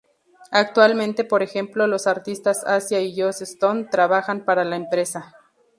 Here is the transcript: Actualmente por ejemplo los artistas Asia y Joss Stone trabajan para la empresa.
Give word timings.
Actualmente 0.51 1.23
por 1.23 1.43
ejemplo 1.43 1.85
los 1.85 2.07
artistas 2.07 2.63
Asia 2.65 2.99
y 3.01 3.15
Joss 3.15 3.41
Stone 3.43 3.83
trabajan 3.91 4.45
para 4.45 4.63
la 4.63 4.75
empresa. 4.75 5.35